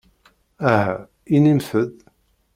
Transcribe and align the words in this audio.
Aha 0.71 0.95
inimt-d! 1.35 1.95